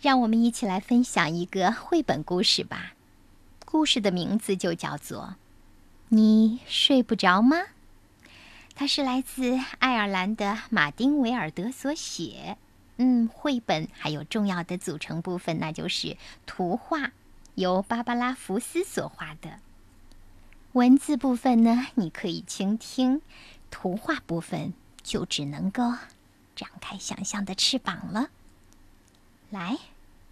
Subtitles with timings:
[0.00, 2.94] 让我们一起来分享一个绘本故事吧。
[3.66, 5.22] 故事的名字就叫做
[6.08, 7.56] 《你睡不着吗》。
[8.74, 12.56] 它是来自爱尔兰的马丁·维尔德所写。
[12.96, 17.12] 嗯，绘本还有重要的组成部分，那就是图画，
[17.54, 19.58] 由芭芭拉·福斯所画的。
[20.72, 23.20] 文字部分呢，你可以倾听；
[23.70, 24.72] 图画部分
[25.02, 25.92] 就只能够
[26.56, 28.30] 展开想象的翅膀了。
[29.50, 29.78] 来，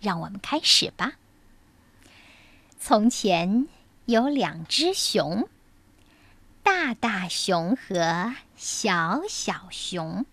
[0.00, 1.12] 让我们开始吧。
[2.78, 3.68] 从前
[4.06, 5.48] 有两只熊，
[6.62, 10.26] 大大熊和小小熊。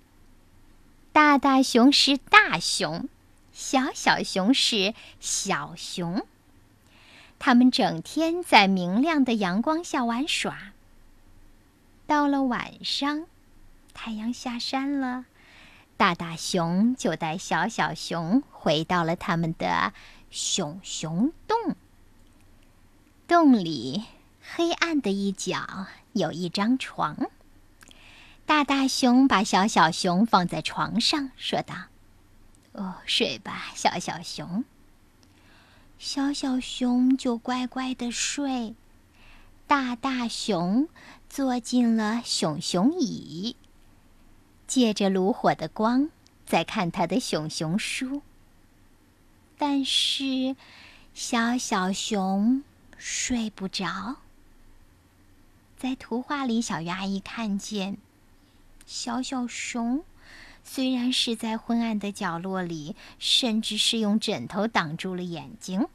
[1.11, 3.09] 大大熊是大熊，
[3.51, 6.25] 小小熊是小熊。
[7.37, 10.73] 他们整天在明亮的阳光下玩耍。
[12.07, 13.27] 到了晚上，
[13.93, 15.25] 太阳下山了。
[15.99, 19.91] 大大熊就带小小熊回到了他们的
[20.31, 21.75] 熊熊洞。
[23.27, 24.05] 洞里
[24.41, 27.29] 黑暗的一角有一张床。
[28.45, 31.75] 大大熊把小小熊放在床上，说道
[32.71, 34.63] ：“哦，睡吧，小小熊。”
[35.99, 38.73] 小小熊就乖乖的睡。
[39.67, 40.87] 大大熊
[41.27, 43.57] 坐进了熊熊椅。
[44.69, 46.09] 借着炉火的光，
[46.45, 48.21] 在看他的熊熊书。
[49.57, 50.55] 但是，
[51.15, 52.63] 小小熊
[52.95, 54.17] 睡不着。
[55.75, 57.97] 在图画里，小鱼阿姨看见，
[58.85, 60.03] 小小熊
[60.63, 65.87] 虽然是在昏暗的角落里，甚至是用枕头挡住了眼睛，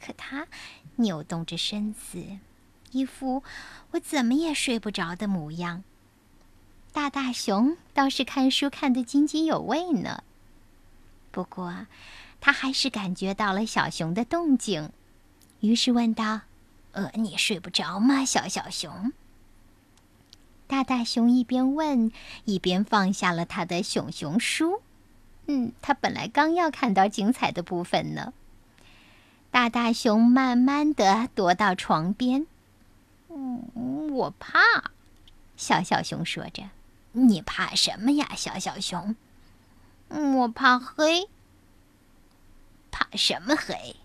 [0.00, 0.46] 可它
[0.94, 2.38] 扭动着身子，
[2.92, 3.42] 一副
[3.90, 5.82] 我怎么也睡不着的模样。
[7.06, 10.24] 大大熊倒是看书看得津津有味呢。
[11.30, 11.86] 不过，
[12.40, 14.90] 他还是感觉到了小熊的动静，
[15.60, 16.40] 于是问道
[16.90, 19.12] ：“呃，你睡不着吗，小小熊？”
[20.66, 22.10] 大大熊一边问，
[22.44, 24.82] 一边放下了他的熊熊书。
[25.46, 28.32] 嗯，他本来刚要看到精彩的部分呢。
[29.52, 32.48] 大大熊慢慢的踱到床边。
[33.28, 34.90] 嗯，我怕。
[35.56, 36.64] 小小熊说着。
[37.18, 39.16] 你怕什么呀，小小熊？
[40.08, 41.28] 我怕黑。
[42.90, 43.96] 怕什么黑？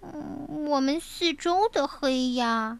[0.00, 2.78] 我们四周的黑呀。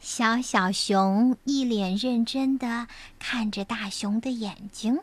[0.00, 5.00] 小小熊一脸认真的看着大熊的眼睛。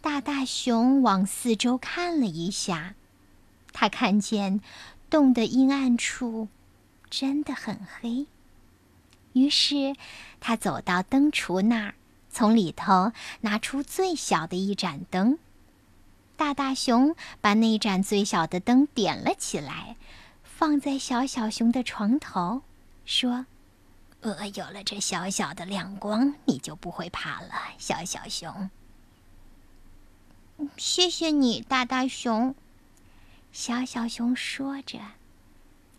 [0.00, 2.94] 大大熊往四周看了一下，
[3.72, 4.60] 他看见
[5.10, 6.48] 洞的阴暗处
[7.10, 8.26] 真的很黑。
[9.38, 9.94] 于是，
[10.40, 11.94] 他走到灯橱那儿，
[12.30, 15.38] 从里头拿出最小的一盏灯。
[16.36, 19.96] 大大熊把那盏最小的灯点了起来，
[20.44, 22.62] 放在小小熊的床头，
[23.04, 23.46] 说
[24.22, 28.70] ：“呃，有了这小小的亮光，你就不会怕了，小小熊。”
[30.76, 32.54] 谢谢你，大大熊。
[33.52, 34.98] 小小熊说着。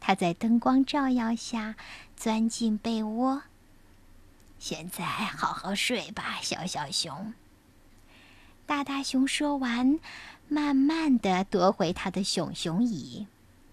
[0.01, 1.75] 他在灯光照耀下
[2.19, 3.44] 钻进被窝。
[4.59, 7.34] 现在好好睡吧，小小熊。
[8.66, 10.02] 大大熊说完，
[10.50, 13.25] 慢慢的夺回他的熊熊椅，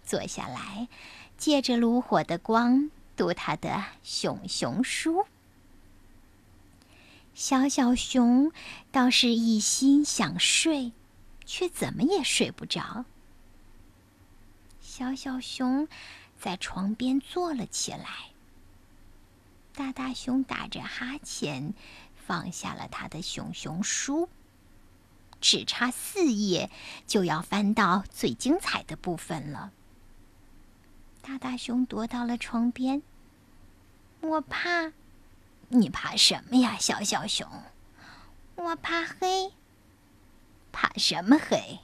[0.05, 0.87] 坐下来，
[1.37, 5.27] 借着炉火的光读他的熊熊书。
[7.35, 8.53] 小小熊
[8.93, 10.93] 倒是一心想睡，
[11.45, 13.07] 却怎么也睡不着。
[14.81, 15.89] 小小熊
[16.39, 18.31] 在床边坐了起来。
[19.77, 21.75] 大大熊打着哈欠，
[22.27, 24.31] 放下了他的熊熊书。
[25.39, 26.71] 只差四页，
[27.07, 29.71] 就要翻到最精彩的部分了。
[31.21, 33.03] 大大熊躲到了床边。
[34.23, 34.93] 我怕，
[35.69, 37.47] 你怕什么呀，小小熊？
[38.55, 39.53] 我怕黑。
[40.73, 41.81] 怕什么黑？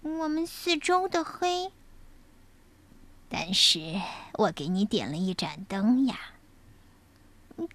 [0.00, 1.70] 我们四周的黑。
[3.28, 4.00] 但是
[4.32, 6.31] 我给你点了一盏灯呀，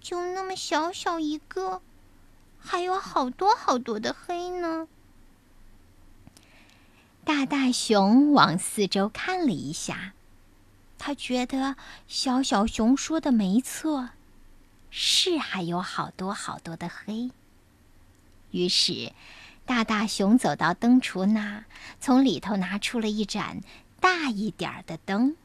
[0.00, 1.82] 就那么小小一个，
[2.58, 4.88] 还有好多好多的黑呢。
[7.24, 10.12] 大大熊往四周看了一下，
[10.98, 11.76] 他觉得
[12.06, 14.10] 小小熊说的没错，
[14.90, 17.30] 是还有好多好多的黑。
[18.50, 19.12] 于是，
[19.66, 21.64] 大大熊走到灯橱那，
[22.00, 23.60] 从里头拿出了一盏
[24.00, 25.36] 大一点儿的灯。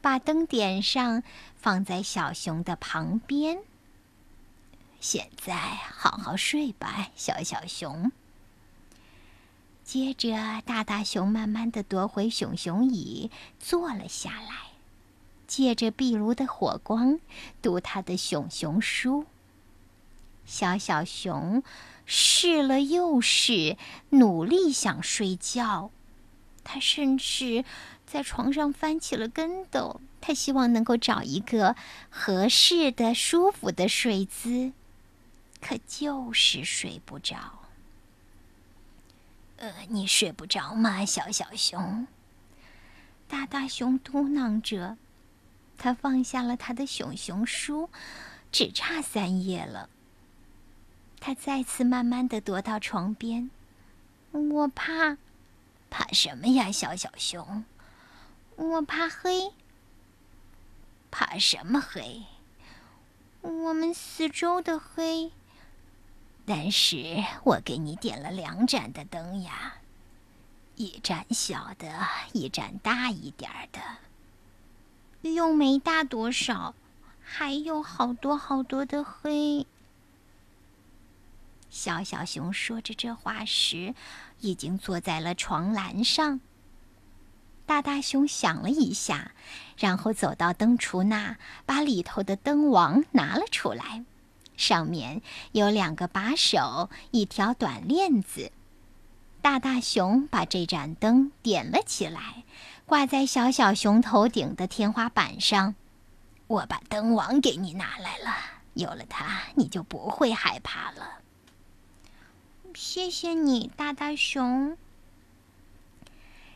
[0.00, 1.22] 把灯点上，
[1.56, 3.58] 放在小熊的旁边。
[5.06, 8.10] 现在好好睡吧，小小熊。
[9.84, 13.30] 接着，大大熊慢慢的夺回熊熊椅，
[13.60, 14.70] 坐了下来，
[15.46, 17.20] 借着壁炉的火光
[17.60, 19.26] 读他的熊熊书。
[20.46, 21.62] 小小熊
[22.06, 23.76] 试了又试，
[24.08, 25.90] 努力想睡觉。
[26.64, 27.66] 他甚至
[28.06, 30.00] 在床上翻起了跟斗。
[30.22, 31.76] 他希望能够找一个
[32.08, 34.72] 合适的、舒服的睡姿，
[35.66, 37.36] 可就是睡不着。
[39.56, 42.06] 呃，你睡不着吗，小小熊？
[43.26, 44.98] 大大熊嘟囔着。
[45.78, 47.88] 他放下了他的熊熊书，
[48.52, 49.88] 只差三页了。
[51.18, 53.50] 他再次慢慢的踱到床边。
[54.32, 55.16] 我怕，
[55.88, 57.64] 怕什么呀，小小熊？
[58.56, 59.54] 我怕黑。
[61.10, 62.24] 怕什么黑？
[63.40, 65.32] 我们四周的黑。
[66.46, 69.76] 但是我给你点了两盏的灯呀，
[70.76, 73.80] 一盏小的，一盏大一点的。
[75.30, 76.74] 又没大多少，
[77.22, 79.66] 还有好多好多的黑。
[81.70, 83.94] 小小熊说着这话时，
[84.40, 86.40] 已经坐在了床栏上。
[87.64, 89.32] 大大熊想了一下，
[89.78, 94.04] 然后走到灯橱那，把里头的灯王拿了出来。
[94.56, 95.22] 上面
[95.52, 98.52] 有两个把手，一条短链子。
[99.42, 102.44] 大大熊把这盏灯点了起来，
[102.86, 105.74] 挂在小小熊头顶的天花板上。
[106.46, 108.34] 我把灯王给你拿来了，
[108.74, 111.20] 有了它，你就不会害怕了。
[112.74, 114.76] 谢谢你，大大熊。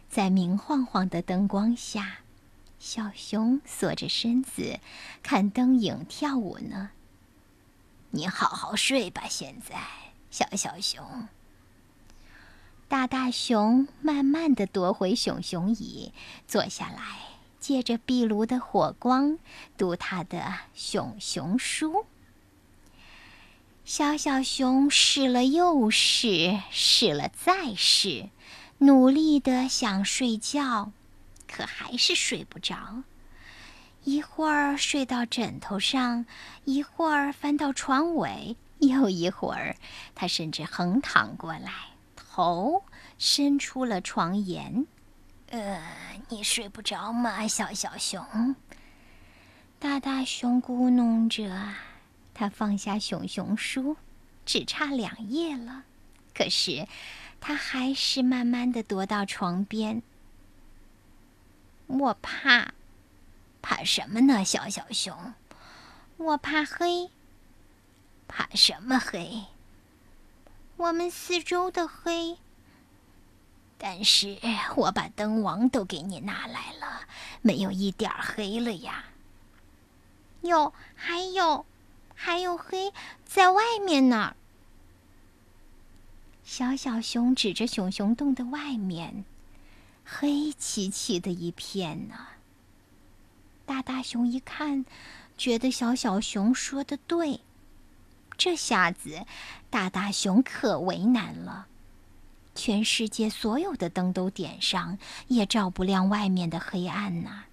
[0.08, 2.20] 在明晃晃的灯光下，
[2.78, 4.80] 小熊缩着身子
[5.22, 6.90] 看灯影跳舞呢。
[8.10, 9.76] 你好好睡吧，现在，
[10.30, 11.28] 小小熊。
[12.88, 16.14] 大大熊慢慢的夺回熊熊椅，
[16.46, 17.18] 坐下来，
[17.60, 19.38] 借着壁炉的火光
[19.76, 22.06] 读他的熊熊书。
[23.84, 28.30] 小小熊试了又试，试了再试，
[28.78, 30.92] 努力的想睡觉，
[31.46, 33.02] 可还是睡不着。
[34.08, 36.24] 一会儿睡到枕头上，
[36.64, 39.76] 一会儿翻到床尾，又一会儿，
[40.14, 41.70] 他甚至横躺过来，
[42.16, 42.84] 头
[43.18, 44.86] 伸出了床沿。
[45.50, 45.82] 呃，
[46.30, 48.56] 你睡不着吗，小小熊？
[49.78, 51.74] 大大熊咕哝着，
[52.32, 53.98] 他放下熊熊书，
[54.46, 55.84] 只差两页了，
[56.34, 56.88] 可是
[57.42, 60.02] 他还是慢慢的踱到床边。
[61.88, 62.72] 我怕。
[63.60, 65.34] 怕什么呢，小小熊？
[66.16, 67.10] 我怕黑。
[68.26, 69.44] 怕什么黑？
[70.76, 72.38] 我们四周的黑。
[73.78, 74.38] 但是
[74.76, 77.02] 我把灯王都给你拿来了，
[77.42, 79.04] 没有一点黑了呀。
[80.42, 81.64] 有，还有，
[82.14, 82.92] 还有黑
[83.24, 84.34] 在外面呢。
[86.44, 89.24] 小小熊指着熊熊洞的外面，
[90.04, 92.26] 黑漆漆的一片呢。
[93.68, 94.86] 大大熊一看，
[95.36, 97.42] 觉得小小熊说的对。
[98.38, 99.26] 这下子，
[99.68, 101.66] 大大熊可为难了。
[102.54, 107.44] 全世界所有的灯都点上，也照不亮外面的黑暗呐。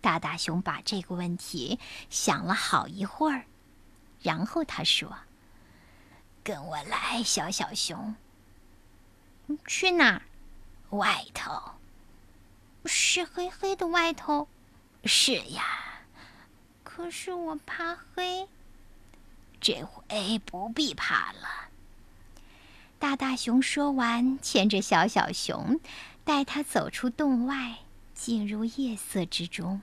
[0.00, 3.46] 大大熊把这个问题想了好一会儿，
[4.22, 5.12] 然后他说
[6.44, 8.14] ：“跟我来，小小熊。
[9.66, 10.22] 去哪儿？
[10.96, 11.72] 外头。
[12.86, 14.46] 是黑黑的外头。”
[15.04, 15.64] 是呀，
[16.84, 18.48] 可是我怕黑。
[19.60, 21.68] 这回不必怕了。
[22.98, 25.80] 大大熊说完，牵着小小熊，
[26.24, 27.78] 带它走出洞外，
[28.14, 29.80] 进入夜色之中。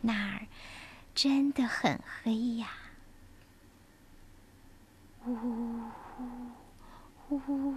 [0.00, 0.46] 那儿
[1.14, 2.68] 真的很黑呀！
[5.24, 5.32] 呜
[7.30, 7.74] 呜呜！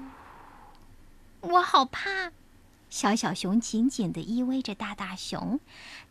[1.41, 2.31] 我好怕。
[2.95, 5.59] 小小熊紧紧地依偎着大大熊，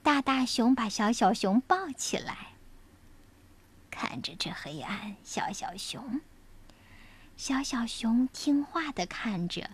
[0.02, 2.48] 大大熊把小小熊抱起来。
[3.90, 6.20] 看着这黑暗，小小熊，
[7.38, 9.70] 小小熊听话地看着。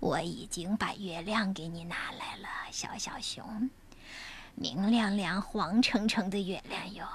[0.00, 3.70] 我已经把月亮给你拿来了，小小熊，
[4.56, 7.06] 明亮亮、黄澄澄的月亮哟，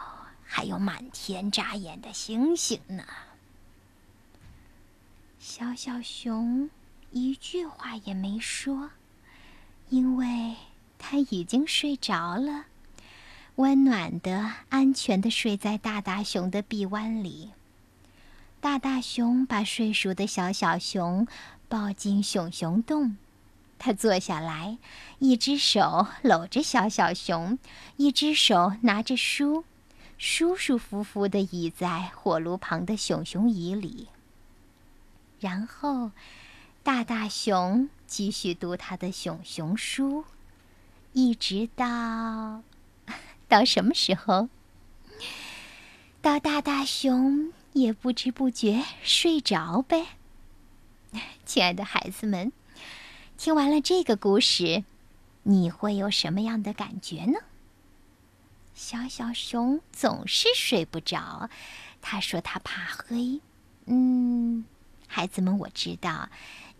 [0.46, 3.04] 还有满天眨眼的星星呢。
[5.40, 6.70] 小小熊。
[7.12, 8.92] 一句话也没说，
[9.90, 10.56] 因为
[10.98, 12.66] 他已经睡着了，
[13.56, 17.52] 温暖的、安全的睡在大大熊的臂弯里。
[18.62, 21.28] 大大熊把睡熟的小小熊
[21.68, 23.18] 抱进熊熊洞。
[23.78, 24.78] 他坐下来，
[25.20, 27.60] 一只手搂着小小熊，
[27.98, 29.66] 一只手拿着书，
[30.18, 34.08] 舒舒服服地倚在火炉旁的熊熊椅里。
[35.40, 36.12] 然后，
[36.84, 40.26] 大大熊继续读他的熊熊书，
[41.14, 42.64] 一直到
[43.48, 44.50] 到什么时候？
[46.24, 50.08] 到大大熊也不知不觉睡着呗。
[51.46, 52.52] 亲爱的孩子们。
[53.38, 54.84] 听完了这个故事，
[55.44, 57.40] 你会有什么样的感觉呢？
[58.76, 61.50] 小小熊总是睡不着，
[62.02, 63.42] 他说他怕黑。
[63.86, 64.64] 嗯，
[65.08, 66.30] 孩子们，我知道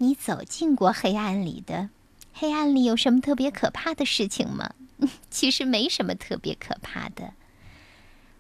[0.02, 1.90] 你走进过黑暗里的。
[2.34, 4.74] 黑暗里有什么特别可怕的事情吗？
[5.30, 7.34] 其实没什么特别可怕的。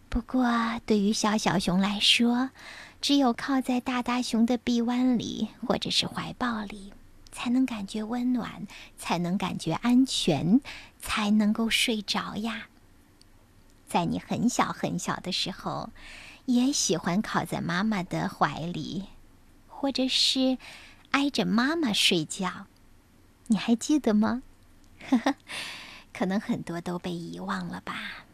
[0.10, 2.50] 不过对于小小熊来说，
[3.00, 6.94] 只有靠在大大熊的臂弯里或者是怀抱里。
[7.32, 10.60] 才能感觉温暖，才能感觉安全，
[11.00, 12.68] 才能够睡着呀。
[13.88, 15.92] 在你很小很小的时候，
[16.46, 19.06] 也喜欢靠在妈妈的怀里，
[19.70, 20.58] 或者是
[21.12, 22.66] 挨着妈妈睡觉，
[23.48, 24.42] 你还记得吗？
[25.10, 25.36] 呵呵，
[26.14, 28.26] 可能很多都被遗忘了吧。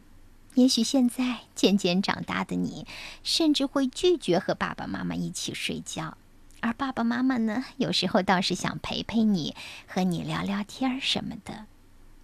[0.55, 2.87] 也许现在渐渐长大的你，
[3.23, 6.17] 甚至会拒绝和爸爸妈妈一起睡觉。
[6.59, 9.55] 而爸爸妈妈呢，有时候倒是想陪陪你，
[9.87, 11.67] 和你聊聊天儿什么的。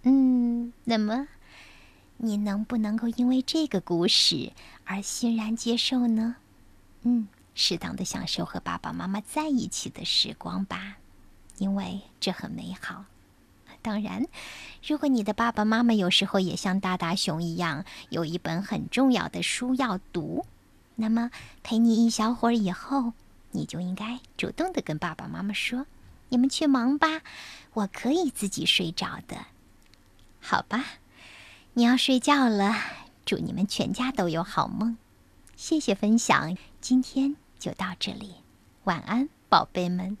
[0.02, 1.28] 嗯，那么
[2.16, 4.52] 你能不能够因为这个故事
[4.84, 6.36] 而欣然接受呢？
[7.02, 10.96] 嗯，适当的享受和爸爸妈妈在一起的时光吧，
[11.58, 13.04] 因为这很美好。
[13.82, 14.26] 当然，
[14.86, 20.46] 如果你的爸爸妈妈有时候也像大大熊一样，有一本很重要的书要读，
[20.94, 21.30] 那么
[21.62, 23.12] 陪你一小会儿以后。
[23.56, 25.86] 你就应该主动的跟爸爸妈妈说
[26.28, 27.22] ：“你们去忙吧，
[27.74, 29.46] 我可以自己睡着的。”
[30.42, 30.84] 好吧，
[31.74, 32.74] 你要睡觉了，
[33.24, 34.96] 祝你们全家都有好梦。
[35.54, 38.36] 谢谢分享，今天就到这里，
[38.84, 40.16] 晚安，宝贝们。